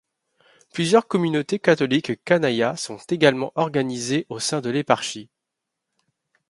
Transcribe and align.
Plusieurs 0.73 1.07
communautés 1.07 1.59
catholiques 1.59 2.13
Knanayas 2.25 2.75
sont 2.77 2.97
également 3.11 3.51
organisées 3.53 4.25
au 4.29 4.39
sein 4.39 4.59
de 4.59 4.71
l'éparchie. 4.71 5.29